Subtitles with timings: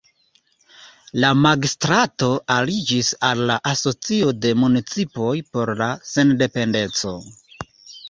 [1.23, 7.19] La magistrato aliĝis al la Asocio de Municipoj por la Sendependeco.